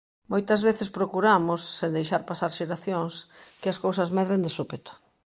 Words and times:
Moitas 0.31 0.61
veces 0.67 0.93
procuramos, 0.97 1.61
sen 1.79 1.91
deixar 1.97 2.21
pasar 2.29 2.51
xeracións, 2.59 3.13
que 3.61 3.67
as 3.73 3.81
cousas 3.85 4.09
medren 4.17 4.41
de 4.45 4.51
súpeto. 4.57 4.91